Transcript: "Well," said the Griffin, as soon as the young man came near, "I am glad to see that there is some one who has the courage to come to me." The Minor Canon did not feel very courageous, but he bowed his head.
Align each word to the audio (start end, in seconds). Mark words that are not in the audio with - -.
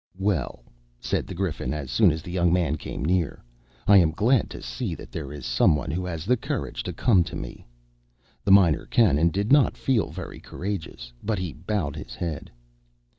"Well," 0.17 0.63
said 0.99 1.27
the 1.27 1.35
Griffin, 1.35 1.75
as 1.75 1.91
soon 1.91 2.09
as 2.11 2.23
the 2.23 2.31
young 2.31 2.51
man 2.51 2.75
came 2.75 3.05
near, 3.05 3.43
"I 3.87 3.97
am 3.97 4.09
glad 4.13 4.49
to 4.49 4.59
see 4.63 4.95
that 4.95 5.11
there 5.11 5.31
is 5.31 5.45
some 5.45 5.75
one 5.75 5.91
who 5.91 6.05
has 6.07 6.25
the 6.25 6.37
courage 6.37 6.81
to 6.85 6.91
come 6.91 7.23
to 7.23 7.35
me." 7.35 7.67
The 8.43 8.49
Minor 8.49 8.87
Canon 8.87 9.29
did 9.29 9.51
not 9.51 9.77
feel 9.77 10.09
very 10.09 10.39
courageous, 10.39 11.13
but 11.21 11.37
he 11.37 11.53
bowed 11.53 11.95
his 11.95 12.15
head. 12.15 12.49